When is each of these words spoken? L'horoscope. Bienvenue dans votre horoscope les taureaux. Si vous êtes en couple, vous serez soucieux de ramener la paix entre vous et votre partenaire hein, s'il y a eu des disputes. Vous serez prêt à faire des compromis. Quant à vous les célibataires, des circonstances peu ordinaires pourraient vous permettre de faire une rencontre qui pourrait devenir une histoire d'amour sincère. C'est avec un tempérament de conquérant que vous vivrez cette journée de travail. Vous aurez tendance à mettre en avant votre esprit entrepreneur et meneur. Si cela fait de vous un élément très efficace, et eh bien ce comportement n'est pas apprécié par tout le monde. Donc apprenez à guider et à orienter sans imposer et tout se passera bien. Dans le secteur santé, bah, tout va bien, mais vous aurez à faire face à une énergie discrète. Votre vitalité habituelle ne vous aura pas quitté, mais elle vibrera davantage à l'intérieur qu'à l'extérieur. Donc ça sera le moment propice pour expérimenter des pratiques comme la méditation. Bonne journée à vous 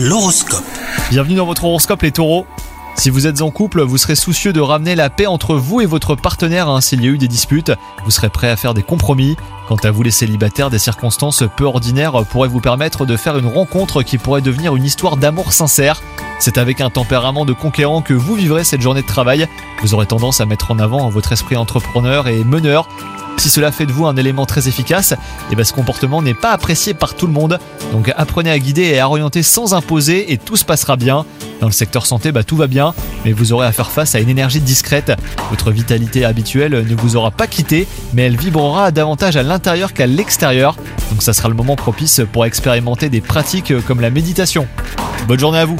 L'horoscope. 0.00 0.62
Bienvenue 1.10 1.34
dans 1.34 1.44
votre 1.44 1.64
horoscope 1.64 2.02
les 2.02 2.12
taureaux. 2.12 2.46
Si 2.94 3.10
vous 3.10 3.26
êtes 3.26 3.42
en 3.42 3.50
couple, 3.50 3.82
vous 3.82 3.98
serez 3.98 4.14
soucieux 4.14 4.52
de 4.52 4.60
ramener 4.60 4.94
la 4.94 5.10
paix 5.10 5.26
entre 5.26 5.56
vous 5.56 5.80
et 5.80 5.86
votre 5.86 6.14
partenaire 6.14 6.68
hein, 6.68 6.80
s'il 6.80 7.02
y 7.02 7.08
a 7.08 7.10
eu 7.10 7.18
des 7.18 7.26
disputes. 7.26 7.72
Vous 8.04 8.12
serez 8.12 8.28
prêt 8.28 8.48
à 8.48 8.54
faire 8.54 8.74
des 8.74 8.84
compromis. 8.84 9.36
Quant 9.66 9.74
à 9.82 9.90
vous 9.90 10.04
les 10.04 10.12
célibataires, 10.12 10.70
des 10.70 10.78
circonstances 10.78 11.42
peu 11.56 11.64
ordinaires 11.64 12.24
pourraient 12.30 12.48
vous 12.48 12.60
permettre 12.60 13.06
de 13.06 13.16
faire 13.16 13.36
une 13.38 13.48
rencontre 13.48 14.04
qui 14.04 14.18
pourrait 14.18 14.40
devenir 14.40 14.76
une 14.76 14.84
histoire 14.84 15.16
d'amour 15.16 15.52
sincère. 15.52 16.00
C'est 16.38 16.58
avec 16.58 16.80
un 16.80 16.90
tempérament 16.90 17.44
de 17.44 17.52
conquérant 17.52 18.00
que 18.00 18.14
vous 18.14 18.36
vivrez 18.36 18.62
cette 18.62 18.82
journée 18.82 19.02
de 19.02 19.06
travail. 19.08 19.48
Vous 19.82 19.94
aurez 19.94 20.06
tendance 20.06 20.40
à 20.40 20.46
mettre 20.46 20.70
en 20.70 20.78
avant 20.78 21.08
votre 21.08 21.32
esprit 21.32 21.56
entrepreneur 21.56 22.28
et 22.28 22.44
meneur. 22.44 22.88
Si 23.38 23.50
cela 23.50 23.70
fait 23.70 23.86
de 23.86 23.92
vous 23.92 24.06
un 24.06 24.16
élément 24.16 24.46
très 24.46 24.66
efficace, 24.66 25.12
et 25.12 25.16
eh 25.52 25.54
bien 25.54 25.64
ce 25.64 25.72
comportement 25.72 26.22
n'est 26.22 26.34
pas 26.34 26.50
apprécié 26.50 26.92
par 26.92 27.14
tout 27.14 27.28
le 27.28 27.32
monde. 27.32 27.60
Donc 27.92 28.12
apprenez 28.16 28.50
à 28.50 28.58
guider 28.58 28.82
et 28.82 28.98
à 28.98 29.08
orienter 29.08 29.44
sans 29.44 29.74
imposer 29.74 30.32
et 30.32 30.38
tout 30.38 30.56
se 30.56 30.64
passera 30.64 30.96
bien. 30.96 31.24
Dans 31.60 31.66
le 31.66 31.72
secteur 31.72 32.04
santé, 32.04 32.32
bah, 32.32 32.42
tout 32.42 32.56
va 32.56 32.66
bien, 32.66 32.94
mais 33.24 33.32
vous 33.32 33.52
aurez 33.52 33.66
à 33.66 33.72
faire 33.72 33.90
face 33.90 34.14
à 34.14 34.20
une 34.20 34.28
énergie 34.28 34.60
discrète. 34.60 35.12
Votre 35.50 35.70
vitalité 35.70 36.24
habituelle 36.24 36.84
ne 36.88 36.94
vous 36.96 37.16
aura 37.16 37.30
pas 37.30 37.46
quitté, 37.46 37.86
mais 38.12 38.22
elle 38.22 38.36
vibrera 38.36 38.90
davantage 38.90 39.36
à 39.36 39.42
l'intérieur 39.42 39.92
qu'à 39.92 40.06
l'extérieur. 40.06 40.76
Donc 41.10 41.22
ça 41.22 41.32
sera 41.32 41.48
le 41.48 41.54
moment 41.54 41.76
propice 41.76 42.20
pour 42.32 42.44
expérimenter 42.44 43.08
des 43.08 43.20
pratiques 43.20 43.72
comme 43.86 44.00
la 44.00 44.10
méditation. 44.10 44.66
Bonne 45.26 45.38
journée 45.38 45.58
à 45.58 45.64
vous 45.64 45.78